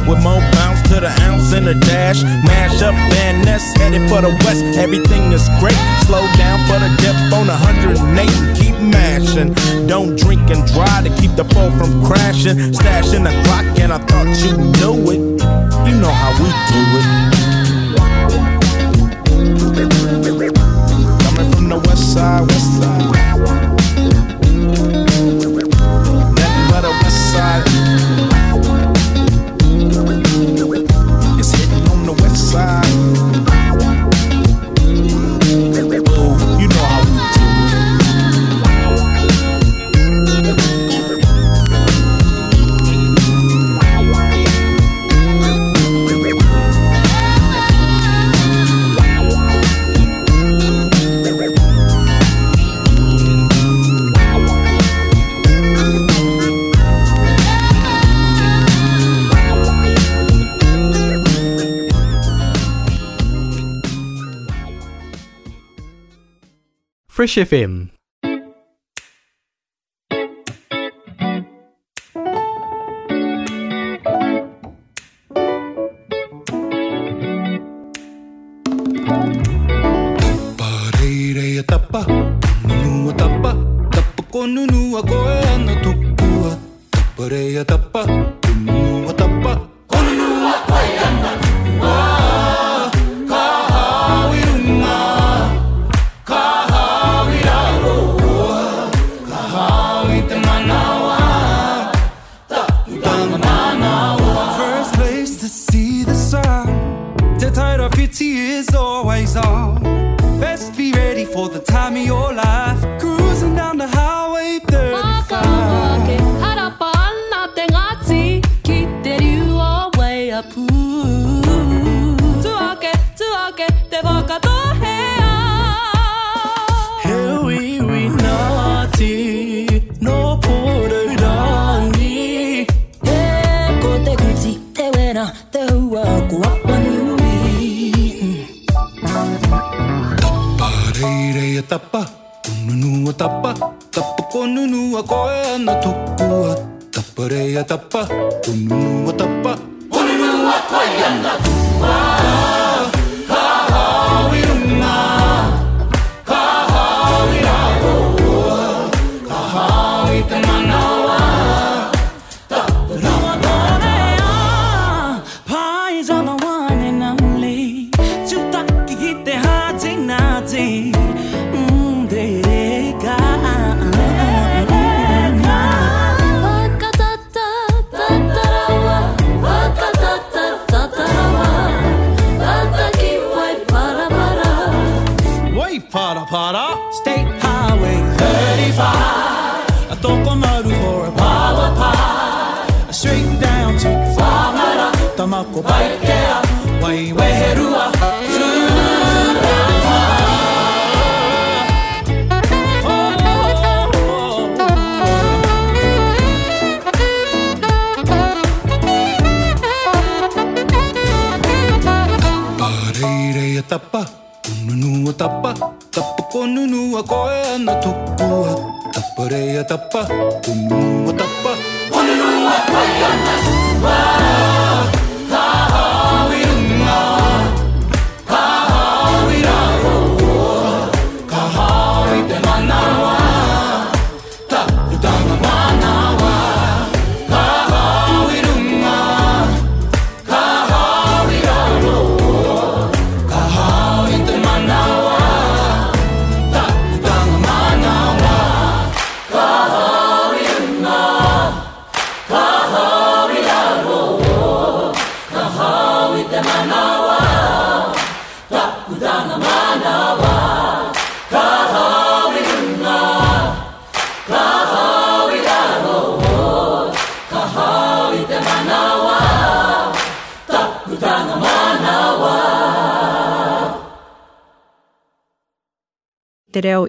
With 0.09 0.23
more 0.25 0.41
bounce 0.57 0.83
to 0.89 0.99
the 1.01 1.13
ounce 1.29 1.53
and 1.53 1.67
the 1.67 1.75
dash. 1.75 2.23
Mash 2.23 2.83
up 2.83 2.95
Van 3.13 3.45
Ness, 3.45 3.63
headed 3.77 4.09
for 4.09 4.21
the 4.23 4.31
west. 4.45 4.65
Everything 4.79 5.33
is 5.33 5.47
great. 5.61 5.77
Slow 6.07 6.25
down 6.35 6.59
for 6.67 6.79
the 6.81 6.91
dip 6.99 7.15
on 7.37 7.47
108. 7.47 8.59
Keep 8.59 8.81
mashing. 8.81 9.55
Don't 9.87 10.19
drink 10.19 10.51
and 10.51 10.67
drive 10.73 11.05
to 11.05 11.11
keep 11.21 11.37
the 11.37 11.45
foe 11.53 11.71
from 11.79 12.05
crashing. 12.05 12.73
Stashing 12.73 13.25
the 13.25 13.35
clock, 13.45 13.67
and 13.79 13.93
I 13.93 13.99
thought 13.99 14.35
you 14.43 14.57
knew 14.57 15.11
it. 15.13 15.21
You 15.87 15.95
know 16.01 16.11
how 16.11 16.33
we 16.43 16.49
do 16.49 16.81
it. 16.99 17.30
Side, 22.21 22.41
west 22.43 22.83
side. 22.83 23.00
Fresh 67.21 67.37
FM 67.37 67.91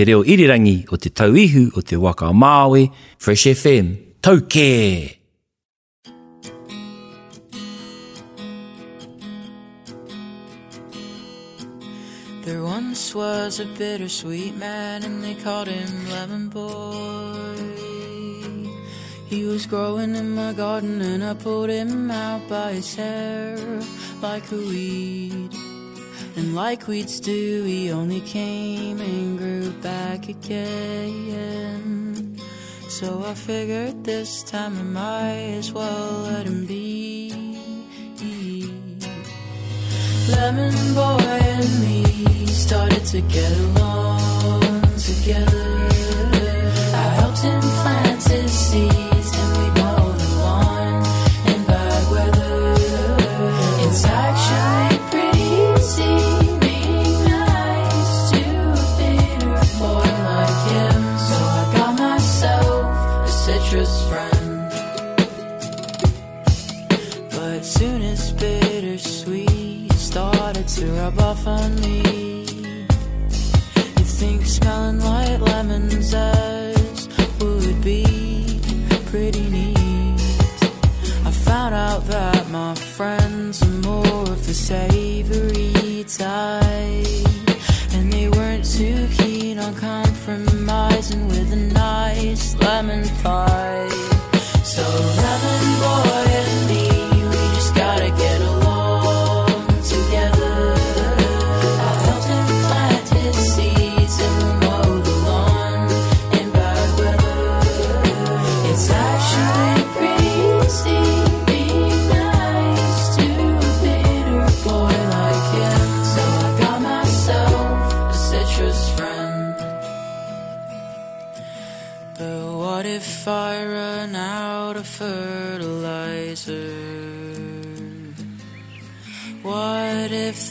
Te 0.00 0.06
reo 0.08 0.22
irirangi 0.24 0.86
o 0.88 0.96
te 0.96 1.10
tauihu 1.12 1.66
o 1.76 1.82
te 1.84 1.96
waka 2.00 2.30
o 2.30 2.32
Māui, 2.32 2.86
Fresh 3.20 3.50
FM, 3.52 3.88
tauke! 4.24 5.18
There 12.46 12.64
once 12.64 13.14
was 13.14 13.60
a 13.60 13.66
bittersweet 13.76 14.56
man, 14.56 15.04
and 15.04 15.22
they 15.22 15.34
called 15.34 15.68
him 15.68 16.08
Lemon 16.08 16.48
Boy. 16.48 17.60
He 19.28 19.44
was 19.44 19.66
growing 19.66 20.16
in 20.16 20.30
my 20.34 20.54
garden, 20.54 21.02
and 21.02 21.22
I 21.22 21.34
pulled 21.34 21.68
him 21.68 22.10
out 22.10 22.48
by 22.48 22.72
his 22.72 22.94
hair 22.94 23.58
like 24.22 24.50
a 24.50 24.56
weed. 24.56 25.69
And 26.40 26.54
like 26.54 26.88
weeds 26.88 27.20
do, 27.20 27.64
he 27.64 27.92
only 27.92 28.22
came 28.22 28.98
and 28.98 29.36
grew 29.36 29.70
back 29.82 30.26
again. 30.26 31.60
So 32.88 33.22
I 33.24 33.34
figured 33.34 34.04
this 34.04 34.42
time 34.42 34.78
I 34.78 34.82
might 34.82 35.58
as 35.58 35.70
well 35.70 36.22
let 36.22 36.46
him 36.46 36.64
be. 36.64 37.30
Lemon 40.30 40.72
boy 40.94 41.20
and 41.54 41.80
me 41.82 42.46
started 42.46 43.04
to 43.04 43.20
get 43.20 43.52
along 43.58 44.80
together. 44.96 45.88
I 47.04 47.06
helped 47.20 47.42
him 47.42 47.60
plant 47.60 48.22
his 48.24 48.50
seeds 48.50 49.30
and 49.40 49.50
we 49.58 49.66
mowed 49.82 50.18
the 50.18 50.28
lawn 50.40 51.04
in 51.52 51.60
bad 51.66 52.10
weather. 52.10 52.74
It's 53.84 54.04
rub 71.10 71.20
off 71.20 71.46
on 71.46 71.80
me, 71.80 71.98
you 73.98 74.04
think 74.04 74.44
smelling 74.44 75.00
like 75.00 75.40
lemon 75.40 76.02
zest 76.02 77.10
would 77.40 77.82
be 77.82 78.60
pretty 79.06 79.48
neat. 79.48 79.76
I 81.24 81.30
found 81.30 81.74
out 81.74 82.06
that 82.06 82.50
my 82.50 82.74
friends 82.74 83.62
are 83.62 83.80
more 83.88 84.22
of 84.22 84.46
the 84.46 84.54
savory 84.54 86.04
type, 86.04 87.94
and 87.94 88.12
they 88.12 88.28
weren't 88.28 88.64
too 88.64 89.08
keen 89.18 89.58
on 89.58 89.74
compromising 89.74 91.28
with 91.28 91.52
a 91.52 91.56
nice 91.56 92.54
lemon 92.56 93.08
pie. 93.22 93.89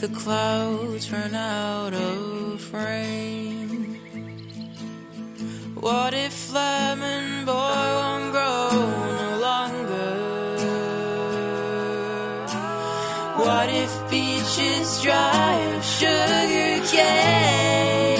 The 0.00 0.08
clouds 0.08 1.12
run 1.12 1.34
out 1.34 1.92
of 1.92 2.72
rain? 2.72 3.68
What 5.74 6.14
if 6.14 6.54
lemon 6.54 7.44
boy 7.44 7.52
won't 7.52 8.32
grow 8.32 8.70
no 9.20 9.38
longer? 9.48 10.12
What 13.44 13.68
if 13.68 13.92
beaches 14.10 15.02
dry 15.02 15.56
of 15.76 15.84
sugar 15.84 16.86
cane? 16.86 18.19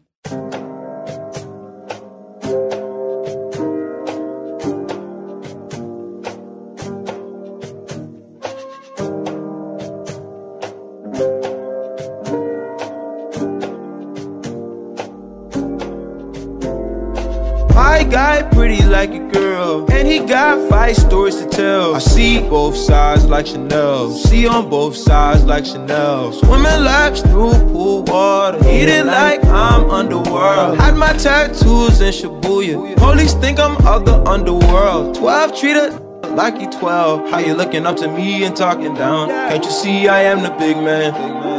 Like 23.31 23.47
Chanel, 23.47 24.11
see 24.11 24.45
on 24.45 24.69
both 24.69 24.93
sides 24.93 25.45
like 25.45 25.65
Chanel. 25.65 26.33
Swimming 26.33 26.83
laps 26.83 27.21
through 27.21 27.53
pool 27.71 28.03
water, 28.03 28.59
eating 28.67 29.05
like 29.05 29.41
I'm 29.45 29.89
underworld. 29.89 30.77
Had 30.77 30.97
my 30.97 31.13
tattoos 31.13 32.01
in 32.01 32.11
Shibuya, 32.11 32.97
police 32.97 33.33
think 33.35 33.57
I'm 33.57 33.77
of 33.87 34.05
the 34.05 34.21
underworld. 34.29 35.15
Twelve 35.15 35.57
treated 35.57 35.97
like 36.35 36.57
he 36.59 36.67
12. 36.67 37.29
How 37.29 37.39
you 37.39 37.53
looking 37.53 37.85
up 37.85 37.95
to 37.97 38.07
me 38.09 38.43
and 38.43 38.53
talking 38.55 38.93
down? 38.95 39.29
Can't 39.29 39.63
you 39.63 39.71
see 39.71 40.09
I 40.09 40.23
am 40.23 40.43
the 40.43 40.51
big 40.51 40.75
man? 40.75 41.13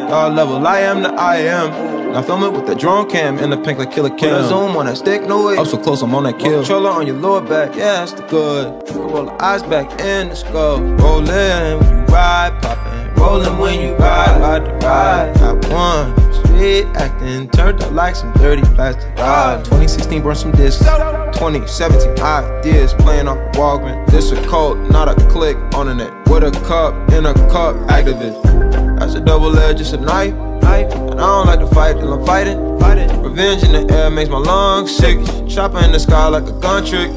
God 0.08 0.34
level, 0.34 0.66
I 0.66 0.80
am 0.80 1.02
the 1.02 1.12
I 1.14 1.36
am. 1.36 2.01
Now 2.12 2.20
film 2.20 2.44
it 2.44 2.52
with 2.52 2.66
the 2.66 2.74
drone 2.74 3.08
cam 3.08 3.38
and 3.38 3.50
the 3.50 3.56
pink 3.56 3.78
like 3.78 3.90
killer 3.90 4.10
cam. 4.10 4.44
I 4.44 4.46
Zoom 4.46 4.76
on 4.76 4.84
that 4.84 4.98
stick, 4.98 5.22
no 5.22 5.46
way. 5.46 5.56
Up 5.56 5.66
so 5.66 5.78
close, 5.78 6.02
I'm 6.02 6.14
on 6.14 6.24
that 6.24 6.38
kill. 6.38 6.58
Controller 6.58 6.90
on 6.90 7.06
your 7.06 7.16
lower 7.16 7.40
back, 7.40 7.74
yeah, 7.74 8.04
that's 8.04 8.12
the 8.12 8.22
good. 8.24 8.86
You 8.94 9.00
roll 9.00 9.24
the 9.24 9.42
eyes 9.42 9.62
back 9.62 9.90
in 9.98 10.28
the 10.28 10.36
skull. 10.36 10.82
Rollin' 10.82 11.78
when 11.80 11.98
you 11.98 12.04
ride, 12.12 12.60
poppin'. 12.60 13.14
Rollin' 13.14 13.58
when 13.58 13.80
you 13.80 13.94
ride, 13.96 14.38
ride 14.42 14.66
the 14.66 14.86
ride. 14.86 15.34
Got 15.36 15.68
one. 15.70 16.34
Street 16.34 16.84
acting, 16.96 17.48
turned 17.48 17.82
up 17.82 17.90
like 17.92 18.14
some 18.14 18.30
dirty 18.34 18.60
plastic. 18.74 19.10
Ah, 19.16 19.56
2016 19.64 20.22
burned 20.22 20.36
some 20.36 20.52
discs. 20.52 20.84
2017 20.84 22.22
ideas 22.22 22.92
playing 22.92 23.26
off 23.26 23.38
a 23.38 23.50
Walgreens. 23.58 24.06
This 24.10 24.32
a 24.32 24.42
cult, 24.48 24.76
not 24.90 25.08
a 25.08 25.14
click 25.28 25.56
on 25.74 25.86
the 25.86 25.94
net. 25.94 26.12
With 26.28 26.44
a 26.44 26.50
cup 26.66 26.92
in 27.12 27.24
a 27.24 27.32
cup, 27.50 27.74
activist. 27.88 28.98
That's 28.98 29.14
a 29.14 29.20
double 29.20 29.58
edge, 29.58 29.80
it's 29.80 29.94
a 29.94 29.96
knife. 29.96 30.34
And 30.64 31.20
I 31.20 31.26
don't 31.26 31.46
like 31.46 31.60
to 31.60 31.66
fight 31.66 31.98
till 31.98 32.12
I'm 32.12 32.24
fighting. 32.24 32.78
fighting. 32.78 33.22
Revenge 33.22 33.62
in 33.64 33.72
the 33.72 33.94
air 33.94 34.10
makes 34.10 34.30
my 34.30 34.38
lungs 34.38 34.94
sick. 34.94 35.18
Chopper 35.48 35.78
in 35.84 35.92
the 35.92 36.00
sky 36.00 36.28
like 36.28 36.44
a 36.44 36.52
gun 36.52 36.84
trick. 36.84 37.12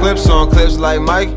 Clips 0.00 0.28
on 0.28 0.50
clips 0.50 0.76
like 0.76 1.00
Mike. 1.00 1.30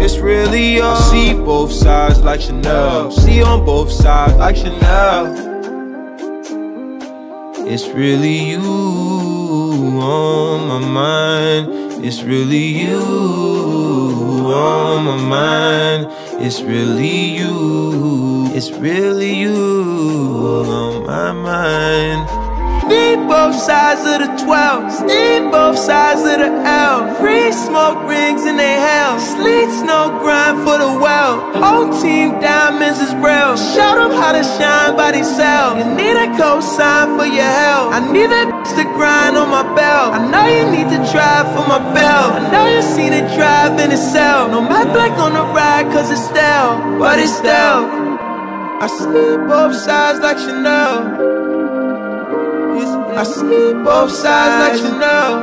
It's 0.00 0.18
really 0.18 0.74
you. 0.76 0.82
I 0.82 0.98
see 1.10 1.34
both 1.34 1.72
sides 1.72 2.22
like 2.22 2.40
Chanel. 2.40 3.10
See 3.10 3.42
on 3.42 3.64
both 3.64 3.90
sides 3.90 4.34
like 4.36 4.56
Chanel. 4.56 5.34
It's 7.66 7.86
really 7.88 8.52
you 8.52 8.60
on 10.00 10.68
my 10.68 10.78
mind. 10.78 12.04
It's 12.04 12.22
really 12.22 12.68
you 12.84 13.00
on 14.46 15.04
my 15.04 15.16
mind. 15.16 16.06
It's 16.40 16.62
really 16.62 17.36
you. 17.36 18.37
It's 18.58 18.72
really 18.72 19.38
you 19.38 19.54
on 20.66 21.06
my 21.06 21.30
mind. 21.30 22.26
Need 22.90 23.28
both 23.30 23.54
sides 23.54 24.02
of 24.02 24.18
the 24.18 24.30
12. 24.42 25.06
Need 25.06 25.52
both 25.52 25.78
sides 25.78 26.26
of 26.26 26.42
the 26.42 26.50
L. 26.66 27.14
Free 27.22 27.52
smoke 27.52 28.02
rings 28.10 28.42
in 28.46 28.56
they 28.56 28.74
hell. 28.82 29.20
Sleet 29.20 29.70
snow 29.78 30.10
grind 30.18 30.66
for 30.66 30.74
the 30.74 30.90
well. 30.98 31.38
Whole 31.62 32.02
team 32.02 32.40
diamonds 32.42 32.98
is 32.98 33.14
real. 33.22 33.54
Show 33.54 33.94
them 33.94 34.10
how 34.10 34.34
to 34.34 34.42
shine 34.42 34.96
by 34.96 35.12
themselves. 35.12 35.78
You 35.78 35.94
need 35.94 36.18
a 36.18 36.26
cosign 36.34 37.14
for 37.14 37.30
your 37.30 37.46
help. 37.62 37.94
I 37.94 38.02
need 38.10 38.26
that 38.26 38.50
to 38.74 38.82
grind 38.98 39.38
on 39.38 39.54
my 39.54 39.62
belt. 39.78 40.18
I 40.18 40.20
know 40.34 40.50
you 40.50 40.66
need 40.66 40.90
to 40.90 40.98
drive 41.14 41.46
for 41.54 41.62
my 41.70 41.78
belt. 41.94 42.34
I 42.34 42.50
know 42.50 42.66
you 42.66 42.82
seen 42.82 43.12
it 43.12 43.30
drive 43.38 43.78
in 43.78 43.92
itself. 43.94 44.50
No 44.50 44.60
matte 44.60 44.90
black 44.90 45.14
on 45.14 45.38
the 45.38 45.46
ride, 45.54 45.86
cause 45.94 46.10
it's 46.10 46.26
stale. 46.26 46.98
But 46.98 47.20
it's 47.20 47.38
stale. 47.38 48.17
I 48.80 48.86
see 48.86 49.36
both 49.48 49.74
sides 49.74 50.20
like 50.20 50.38
Chanel. 50.38 51.26
I 53.18 53.24
see 53.24 53.72
both 53.74 54.12
sides 54.12 54.54
like 54.62 54.76
Chanel. 54.80 55.42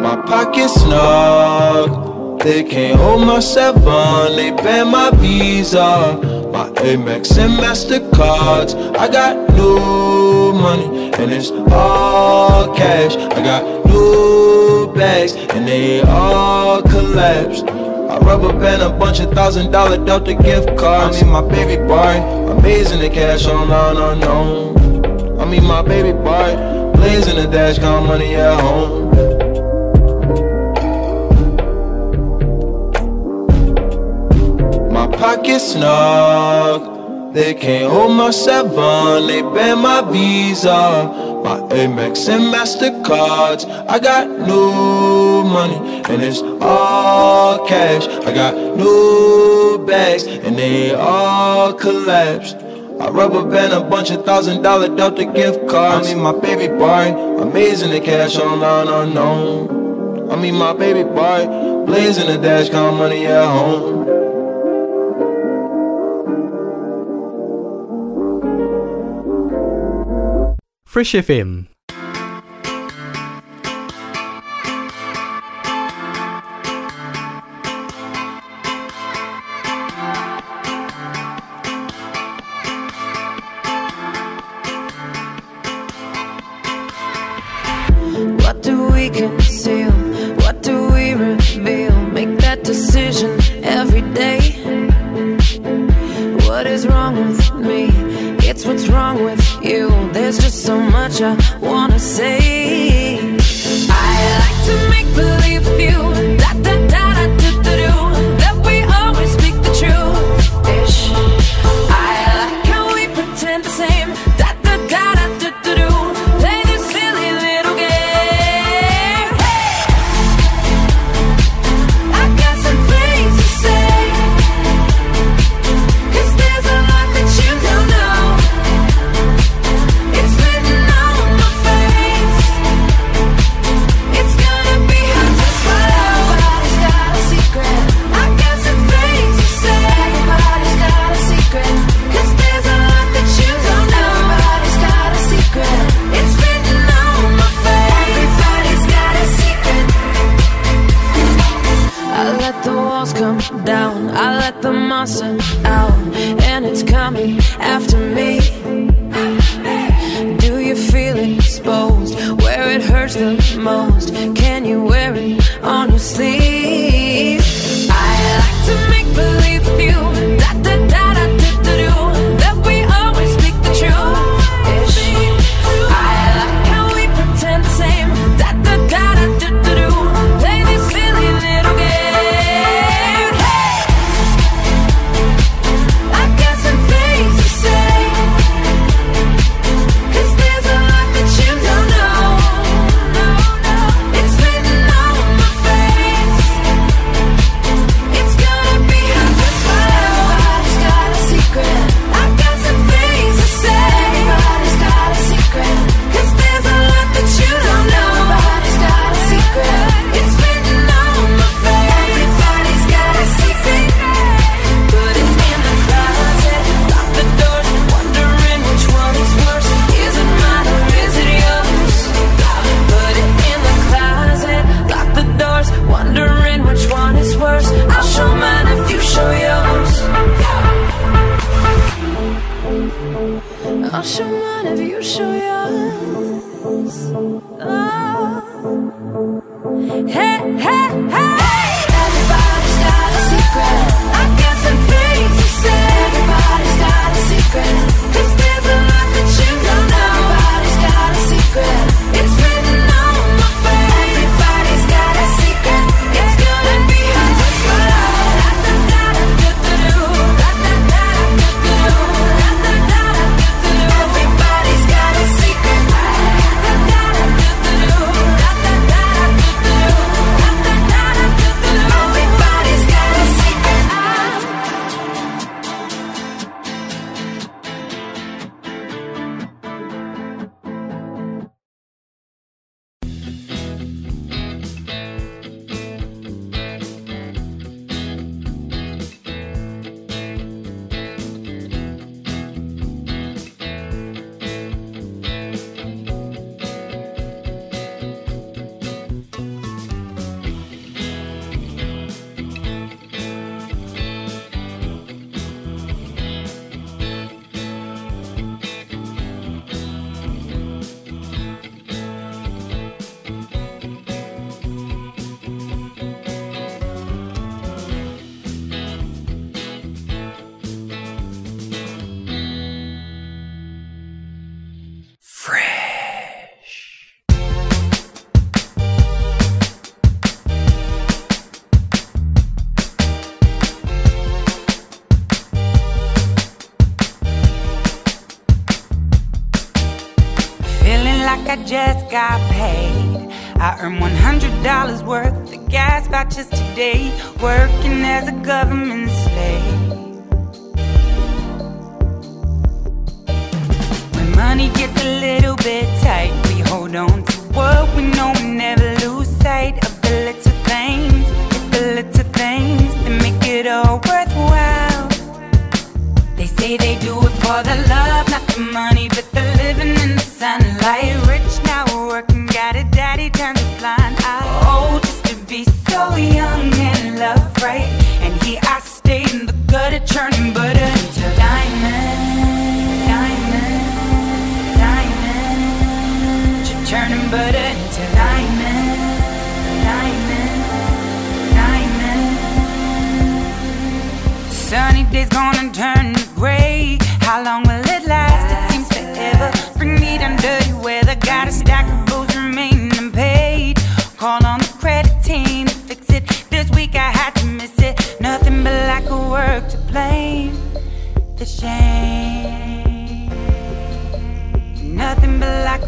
My 0.00 0.16
pockets 0.16 0.80
snug. 0.80 2.40
They 2.40 2.64
can't 2.64 2.98
hold 2.98 3.26
my 3.26 3.40
seven. 3.40 4.34
They 4.34 4.50
ban 4.50 4.88
my 4.88 5.10
visa. 5.10 6.18
My 6.50 6.70
Amex 6.70 7.36
and 7.36 7.52
Mastercards. 7.60 8.74
I 8.96 9.06
got 9.08 9.36
new 9.54 10.54
money 10.54 11.12
and 11.12 11.30
it's 11.30 11.50
all 11.70 12.74
cash. 12.74 13.14
I 13.14 13.42
got 13.42 13.84
new 13.84 14.90
bags 14.94 15.34
and 15.34 15.68
they 15.68 16.00
all 16.00 16.80
collapsed. 16.80 17.83
I 18.14 18.18
rubber 18.18 18.52
band 18.52 18.80
a 18.80 18.90
bunch 18.90 19.18
of 19.18 19.32
thousand 19.32 19.72
dollar 19.72 19.96
Delta 20.04 20.34
gift 20.34 20.76
cards. 20.78 21.20
I 21.20 21.22
mean 21.24 21.32
my 21.32 21.40
baby 21.40 21.82
boy, 21.82 22.14
amazing 22.48 23.00
the 23.00 23.10
cash 23.10 23.44
online 23.46 23.96
unknown. 23.96 25.40
I 25.40 25.44
mean 25.44 25.64
my 25.64 25.82
baby 25.82 26.12
boy, 26.12 26.54
blazing 26.94 27.34
the 27.34 27.48
dash, 27.50 27.78
count 27.80 28.06
money 28.06 28.36
at 28.36 28.60
home. 28.60 29.10
My 34.92 35.08
pockets 35.08 35.72
snug, 35.72 37.34
they 37.34 37.52
can't 37.52 37.90
hold 37.92 38.12
my 38.12 38.30
seven, 38.30 39.26
they 39.26 39.42
ban 39.42 39.80
my 39.80 40.02
visa. 40.02 41.33
My 41.44 41.58
Amex 41.76 42.26
and 42.30 42.44
Mastercards, 42.54 43.66
I 43.86 43.98
got 43.98 44.30
new 44.30 45.44
money 45.44 46.02
and 46.08 46.22
it's 46.22 46.40
all 46.62 47.66
cash. 47.66 48.08
I 48.08 48.32
got 48.32 48.54
new 48.54 49.84
bags 49.86 50.26
and 50.26 50.56
they 50.56 50.94
all 50.94 51.74
collapsed. 51.74 52.56
I 52.98 53.10
rubber 53.10 53.44
band 53.46 53.74
a 53.74 53.86
bunch 53.86 54.10
of 54.10 54.24
thousand 54.24 54.62
dollar 54.62 54.88
Delta 54.96 55.26
gift 55.26 55.68
cards. 55.68 56.08
I 56.08 56.14
mean 56.14 56.22
my 56.22 56.32
baby 56.32 56.68
boy, 56.68 57.12
amazing 57.42 57.90
the 57.90 58.00
cash 58.00 58.38
online 58.38 58.88
unknown. 58.88 60.30
I 60.30 60.36
mean 60.36 60.54
my 60.54 60.72
baby 60.72 61.02
boy, 61.02 61.44
blazing 61.84 62.26
the 62.26 62.38
dash, 62.38 62.70
count 62.70 62.96
money 62.96 63.26
at 63.26 63.44
home. 63.44 64.03
Fresh 70.94 71.14
FM. 71.14 71.73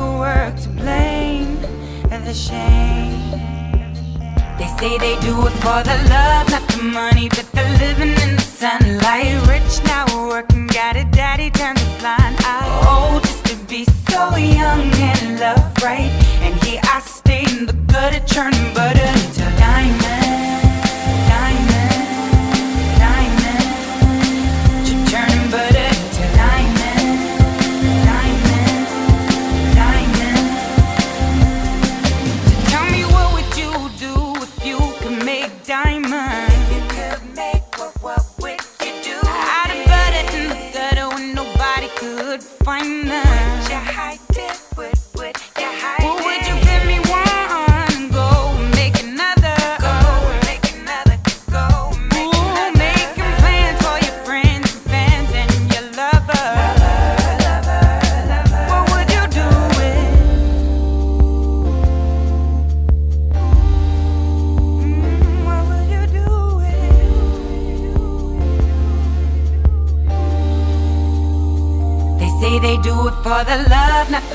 overwork 0.06 0.56
to 0.60 0.68
blame 0.70 1.58
and 2.10 2.24
the 2.26 2.34
shame. 2.34 3.20
They 4.58 4.68
say 4.78 4.98
they 4.98 5.18
do 5.20 5.34
it 5.46 5.56
for 5.64 5.82
the 5.82 5.96
love, 6.08 6.48
not 6.50 6.66
the 6.68 6.82
money, 6.82 7.28
but 7.28 7.46
they're 7.52 7.78
living 7.78 8.14
in 8.24 8.36
the 8.36 8.42
sunlight. 8.42 9.46
Rich 9.48 9.84
now, 9.84 10.06
working, 10.28 10.66
got 10.68 10.96
a 10.96 11.04
daddy, 11.04 11.50
turned 11.50 11.78
a 11.78 11.98
blind 11.98 12.36
eye. 12.40 12.64
Oh, 12.88 13.20
just 13.22 13.44
to 13.46 13.56
be 13.66 13.84
so 14.08 14.36
young 14.36 14.90
and 15.10 15.40
love 15.40 15.82
right. 15.82 16.10
And 16.40 16.54
here 16.64 16.80
I 16.84 17.00
stay 17.00 17.44
in 17.50 17.66
the 17.66 17.74
gutter, 17.92 18.24
churning 18.26 18.72
butter 18.74 19.10
into 19.20 19.44
diamonds. 19.58 20.25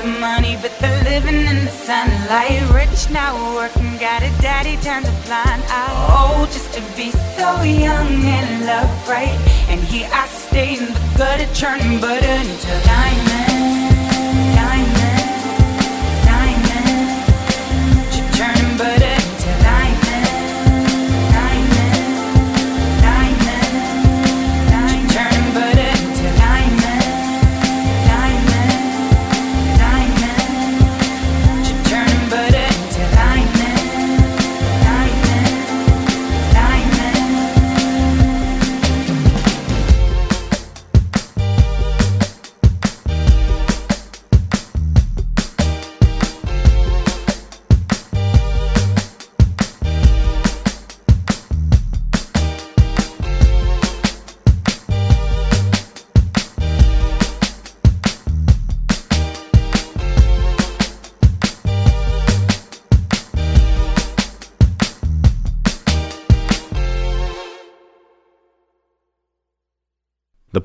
the 0.02 0.08
money, 0.18 0.58
but 0.60 0.72
they're 0.80 1.04
living 1.04 1.46
in 1.46 1.64
the 1.64 1.70
sunlight. 1.70 2.60
Rich 2.74 3.10
now, 3.10 3.32
working, 3.54 3.96
got 3.98 4.22
a 4.22 4.30
daddy, 4.42 4.76
time 4.82 5.04
to 5.04 5.12
blind 5.26 5.62
eye. 5.68 6.08
Oh, 6.10 6.46
just 6.52 6.72
to 6.74 6.80
be 6.96 7.10
so 7.38 7.62
young 7.62 8.24
and 8.24 8.66
love 8.66 9.08
right. 9.08 9.38
And 9.68 9.80
here 9.80 10.08
I 10.12 10.26
stay 10.28 10.76
in 10.76 10.86
the 10.86 11.14
gutter, 11.16 11.52
churning 11.54 12.00
butter 12.00 12.26
into 12.26 12.66
diamonds. 12.84 13.61